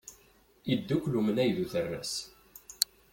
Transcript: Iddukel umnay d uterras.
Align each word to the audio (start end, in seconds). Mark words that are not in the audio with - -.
Iddukel 0.73 1.17
umnay 1.19 1.49
d 1.55 1.57
uterras. 1.63 2.13